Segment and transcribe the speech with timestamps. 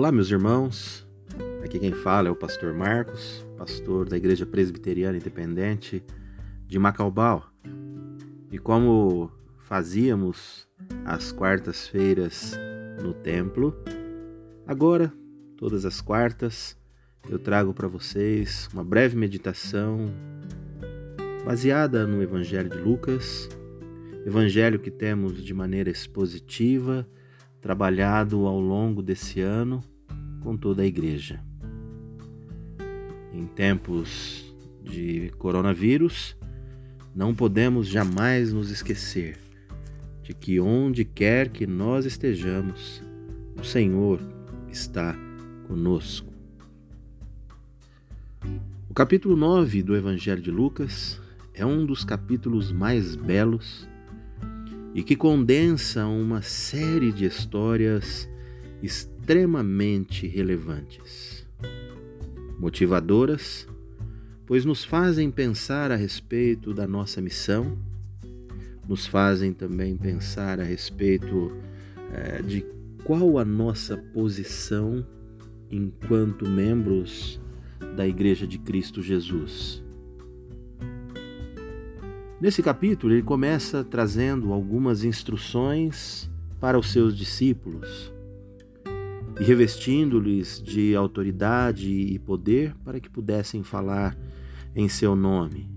[0.00, 1.06] Olá, meus irmãos.
[1.62, 6.02] Aqui quem fala é o pastor Marcos, pastor da Igreja Presbiteriana Independente
[6.66, 7.52] de Macaubal.
[8.50, 10.66] E como fazíamos
[11.04, 12.58] às quartas-feiras
[13.02, 13.76] no templo,
[14.66, 15.12] agora,
[15.58, 16.78] todas as quartas,
[17.28, 20.06] eu trago para vocês uma breve meditação
[21.44, 23.50] baseada no Evangelho de Lucas,
[24.24, 27.06] evangelho que temos de maneira expositiva,
[27.60, 29.82] trabalhado ao longo desse ano
[30.42, 31.42] com toda a igreja.
[33.32, 36.36] Em tempos de coronavírus,
[37.14, 39.38] não podemos jamais nos esquecer
[40.22, 43.02] de que onde quer que nós estejamos,
[43.58, 44.20] o Senhor
[44.68, 45.14] está
[45.66, 46.30] conosco.
[48.88, 51.20] O capítulo 9 do Evangelho de Lucas
[51.52, 53.89] é um dos capítulos mais belos
[54.94, 58.28] e que condensa uma série de histórias
[58.82, 61.46] extremamente relevantes,
[62.58, 63.68] motivadoras,
[64.46, 67.78] pois nos fazem pensar a respeito da nossa missão,
[68.88, 71.52] nos fazem também pensar a respeito
[72.12, 72.64] é, de
[73.04, 75.06] qual a nossa posição
[75.70, 77.40] enquanto membros
[77.96, 79.84] da Igreja de Cristo Jesus.
[82.40, 88.10] Nesse capítulo, ele começa trazendo algumas instruções para os seus discípulos
[89.38, 94.16] e revestindo-lhes de autoridade e poder para que pudessem falar
[94.74, 95.70] em seu nome.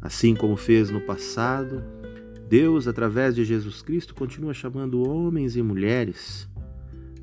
[0.00, 1.84] Assim como fez no passado,
[2.48, 6.48] Deus, através de Jesus Cristo, continua chamando homens e mulheres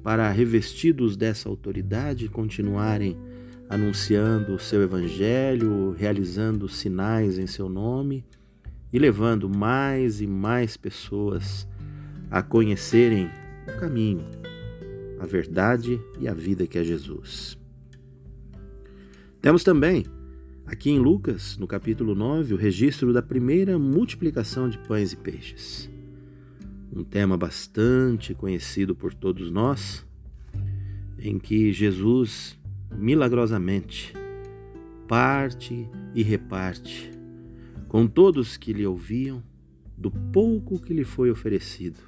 [0.04, 3.18] para, revestidos dessa autoridade, continuarem
[3.74, 8.24] anunciando o seu evangelho, realizando sinais em seu nome
[8.92, 11.68] e levando mais e mais pessoas
[12.30, 13.32] a conhecerem
[13.68, 14.28] o caminho,
[15.20, 17.58] a verdade e a vida que é Jesus.
[19.42, 20.06] Temos também
[20.68, 25.90] aqui em Lucas, no capítulo 9, o registro da primeira multiplicação de pães e peixes.
[26.96, 30.06] Um tema bastante conhecido por todos nós,
[31.18, 32.56] em que Jesus
[32.98, 34.14] milagrosamente,
[35.08, 37.12] parte e reparte
[37.88, 39.44] com todos que lhe ouviam
[39.96, 42.00] do pouco que lhe foi oferecido.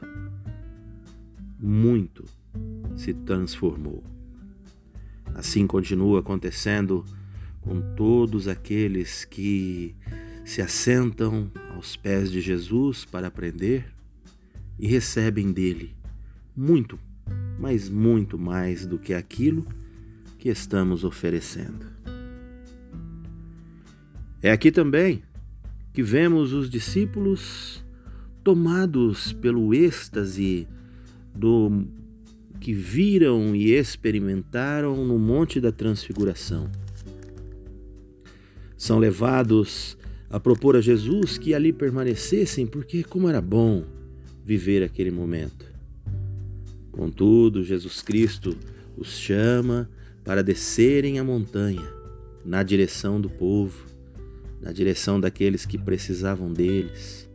[1.60, 2.26] Muito
[2.96, 4.04] se transformou.
[5.36, 7.06] Assim continua acontecendo
[7.62, 9.96] com todos aqueles que
[10.44, 13.94] se assentam aos pés de Jesus para aprender
[14.80, 15.96] e recebem dele
[16.56, 16.98] muito,
[17.60, 19.66] mas muito mais do que aquilo
[20.46, 21.88] que estamos oferecendo.
[24.44, 25.24] É aqui também
[25.92, 27.84] que vemos os discípulos
[28.44, 30.68] tomados pelo êxtase
[31.34, 31.88] do
[32.60, 36.70] que viram e experimentaram no Monte da Transfiguração.
[38.78, 39.98] São levados
[40.30, 43.84] a propor a Jesus que ali permanecessem, porque como era bom
[44.46, 45.66] viver aquele momento.
[46.92, 48.56] Contudo, Jesus Cristo
[48.96, 49.90] os chama
[50.26, 51.88] para descerem a montanha
[52.44, 53.86] na direção do povo,
[54.60, 57.30] na direção daqueles que precisavam deles.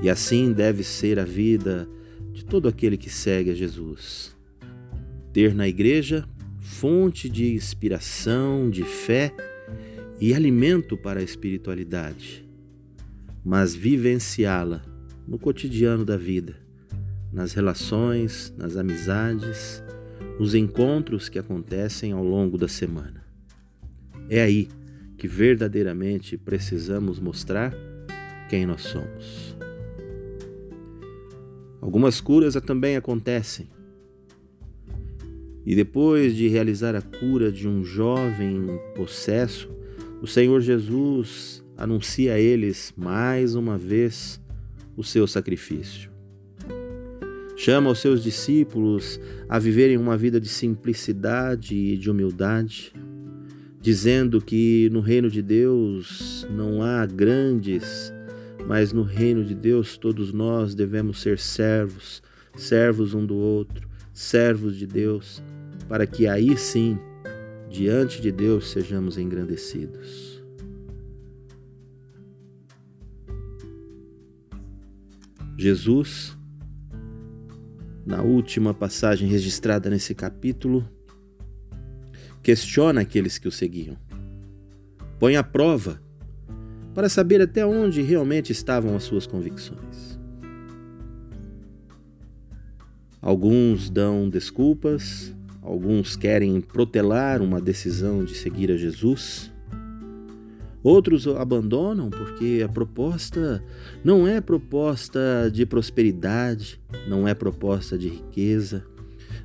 [0.00, 1.88] E assim deve ser a vida
[2.32, 4.34] de todo aquele que segue a Jesus.
[5.32, 6.26] Ter na igreja
[6.60, 9.34] fonte de inspiração, de fé
[10.20, 12.46] e alimento para a espiritualidade,
[13.44, 14.82] mas vivenciá-la
[15.26, 16.56] no cotidiano da vida,
[17.32, 19.82] nas relações, nas amizades
[20.40, 23.22] os encontros que acontecem ao longo da semana.
[24.26, 24.68] É aí
[25.18, 27.74] que verdadeiramente precisamos mostrar
[28.48, 29.54] quem nós somos.
[31.78, 33.68] Algumas curas também acontecem.
[35.66, 39.68] E depois de realizar a cura de um jovem possesso,
[40.22, 44.40] o Senhor Jesus anuncia a eles mais uma vez
[44.96, 46.09] o seu sacrifício.
[47.62, 52.90] Chama os seus discípulos a viverem uma vida de simplicidade e de humildade,
[53.82, 58.10] dizendo que no reino de Deus não há grandes,
[58.66, 62.22] mas no reino de Deus todos nós devemos ser servos,
[62.56, 65.42] servos um do outro, servos de Deus,
[65.86, 66.98] para que aí sim,
[67.68, 70.42] diante de Deus, sejamos engrandecidos.
[75.58, 76.39] Jesus
[78.10, 80.84] na última passagem registrada nesse capítulo,
[82.42, 83.96] questiona aqueles que o seguiam.
[85.20, 86.02] Põe à prova
[86.92, 90.18] para saber até onde realmente estavam as suas convicções.
[93.22, 99.52] Alguns dão desculpas, alguns querem protelar uma decisão de seguir a Jesus.
[100.82, 103.62] Outros abandonam porque a proposta
[104.02, 108.84] não é proposta de prosperidade, não é proposta de riqueza,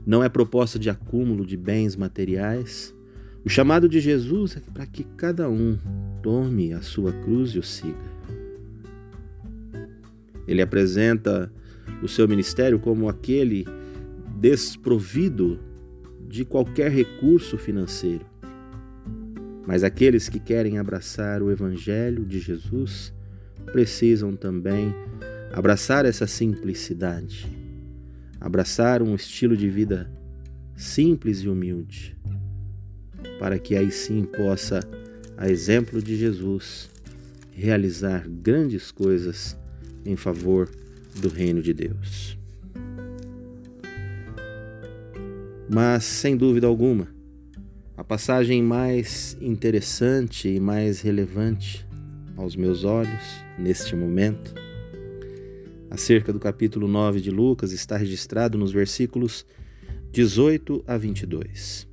[0.05, 2.95] não é proposta de acúmulo de bens materiais.
[3.43, 5.77] O chamado de Jesus é para que cada um
[6.23, 8.15] tome a sua cruz e o siga.
[10.47, 11.51] Ele apresenta
[12.01, 13.65] o seu ministério como aquele
[14.37, 15.59] desprovido
[16.29, 18.25] de qualquer recurso financeiro
[19.65, 23.13] mas aqueles que querem abraçar o Evangelho de Jesus
[23.71, 24.93] precisam também
[25.51, 27.47] abraçar essa simplicidade,
[28.39, 30.11] abraçar um estilo de vida
[30.75, 32.15] simples e humilde,
[33.39, 34.81] para que aí sim possa,
[35.37, 36.89] a exemplo de Jesus,
[37.51, 39.57] realizar grandes coisas
[40.05, 40.69] em favor
[41.15, 42.37] do reino de Deus.
[45.67, 47.14] Mas, sem dúvida alguma,
[47.97, 51.87] a passagem mais interessante e mais relevante
[52.35, 53.23] aos meus olhos
[53.57, 54.53] neste momento,
[55.89, 59.45] acerca do capítulo 9 de Lucas, está registrado nos versículos
[60.11, 61.87] 18 a 22.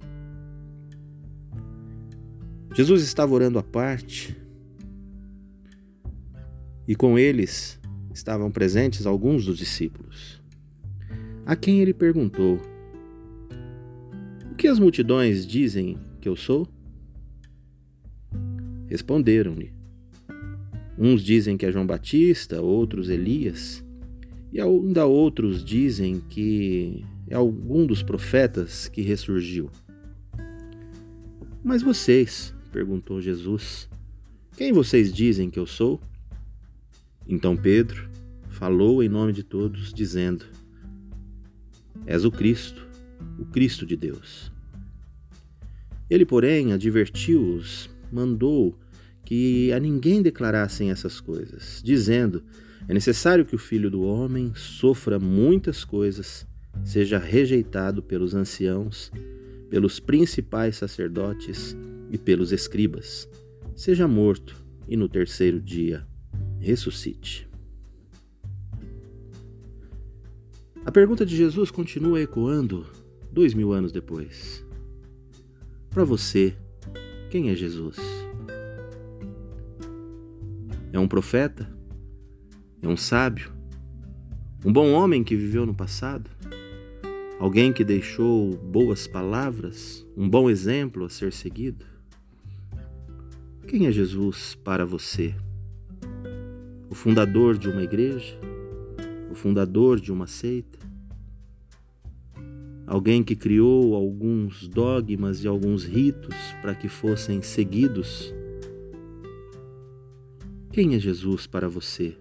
[2.74, 4.36] Jesus estava orando à parte
[6.88, 7.78] e com eles
[8.12, 10.42] estavam presentes alguns dos discípulos,
[11.46, 12.71] a quem ele perguntou:
[14.62, 16.68] que as multidões dizem que eu sou?
[18.86, 19.72] Responderam-lhe:
[20.96, 23.84] Uns dizem que é João Batista, outros Elias,
[24.52, 29.68] e ainda outros dizem que é algum dos profetas que ressurgiu.
[31.64, 33.88] Mas vocês, perguntou Jesus,
[34.56, 36.00] quem vocês dizem que eu sou?
[37.26, 38.08] Então Pedro
[38.48, 40.44] falou em nome de todos, dizendo:
[42.06, 42.91] És o Cristo,
[43.42, 44.50] o Cristo de Deus.
[46.08, 48.78] Ele, porém, advertiu-os, mandou
[49.24, 52.42] que a ninguém declarassem essas coisas, dizendo:
[52.88, 56.46] É necessário que o filho do homem sofra muitas coisas,
[56.84, 59.10] seja rejeitado pelos anciãos,
[59.68, 61.76] pelos principais sacerdotes
[62.10, 63.28] e pelos escribas,
[63.74, 64.54] seja morto
[64.86, 66.06] e no terceiro dia
[66.60, 67.48] ressuscite.
[70.84, 72.84] A pergunta de Jesus continua ecoando
[73.32, 74.64] dois mil anos depois.
[75.88, 76.54] Para você,
[77.30, 77.96] quem é Jesus?
[80.92, 81.66] É um profeta?
[82.82, 83.50] É um sábio?
[84.64, 86.30] Um bom homem que viveu no passado?
[87.40, 90.06] Alguém que deixou boas palavras?
[90.16, 91.86] Um bom exemplo a ser seguido?
[93.66, 95.34] Quem é Jesus para você?
[96.90, 98.38] O fundador de uma igreja?
[99.30, 100.81] O fundador de uma seita?
[102.86, 108.34] Alguém que criou alguns dogmas e alguns ritos para que fossem seguidos.
[110.72, 112.16] Quem é Jesus para você?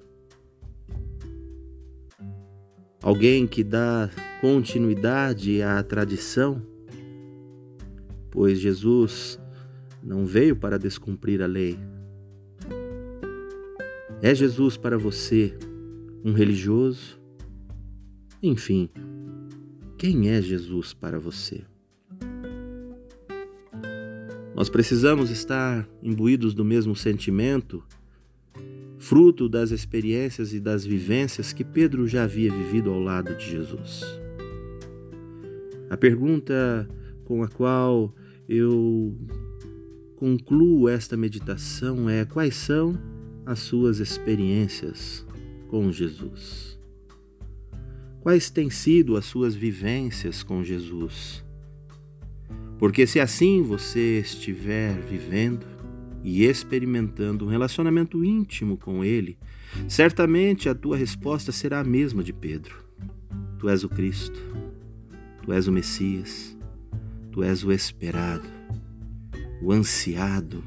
[3.01, 4.09] Alguém que dá
[4.39, 6.61] continuidade à tradição?
[8.29, 9.39] Pois Jesus
[10.03, 11.77] não veio para descumprir a lei.
[14.21, 15.57] É Jesus para você
[16.23, 17.19] um religioso?
[18.43, 18.89] Enfim,
[20.01, 21.61] quem é Jesus para você?
[24.55, 27.83] Nós precisamos estar imbuídos do mesmo sentimento,
[28.97, 34.03] fruto das experiências e das vivências que Pedro já havia vivido ao lado de Jesus.
[35.87, 36.89] A pergunta
[37.23, 38.11] com a qual
[38.49, 39.15] eu
[40.15, 42.99] concluo esta meditação é: quais são
[43.45, 45.23] as suas experiências
[45.67, 46.80] com Jesus?
[48.21, 51.43] Quais têm sido as suas vivências com Jesus?
[52.77, 55.65] Porque se assim você estiver vivendo
[56.23, 59.39] e experimentando um relacionamento íntimo com Ele,
[59.87, 62.85] certamente a tua resposta será a mesma de Pedro.
[63.57, 64.39] Tu és o Cristo,
[65.41, 66.55] tu és o Messias,
[67.31, 68.47] tu és o esperado,
[69.63, 70.63] o ansiado,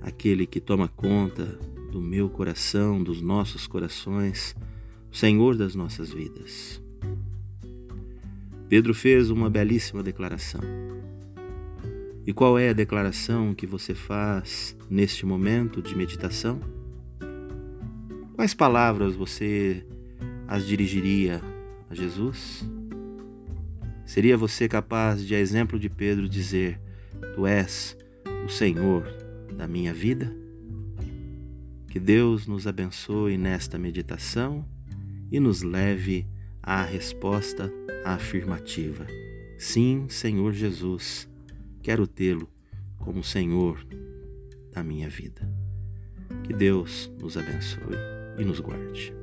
[0.00, 1.58] aquele que toma conta
[1.90, 4.54] do meu coração, dos nossos corações
[5.12, 6.80] Senhor das nossas vidas.
[8.68, 10.60] Pedro fez uma belíssima declaração.
[12.24, 16.60] E qual é a declaração que você faz neste momento de meditação?
[18.34, 19.84] Quais palavras você
[20.46, 21.42] as dirigiria
[21.90, 22.64] a Jesus?
[24.06, 26.80] Seria você capaz de, a exemplo de Pedro, dizer:
[27.34, 27.96] Tu és
[28.46, 29.04] o Senhor
[29.56, 30.32] da minha vida?
[31.88, 34.64] Que Deus nos abençoe nesta meditação
[35.30, 36.26] e nos leve
[36.62, 37.72] à resposta
[38.04, 39.06] afirmativa.
[39.58, 41.28] Sim, Senhor Jesus,
[41.82, 42.48] quero tê-lo
[42.98, 43.84] como Senhor
[44.72, 45.48] da minha vida.
[46.44, 47.96] Que Deus nos abençoe
[48.38, 49.19] e nos guarde.